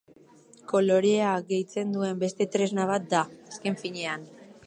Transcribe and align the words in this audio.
Kolorea 0.71 1.33
gehitzen 1.51 1.91
duen 1.97 2.17
beste 2.25 2.49
tresna 2.57 2.87
bat 2.93 3.07
da, 3.13 3.23
azken 3.53 3.79
finean. 3.85 4.27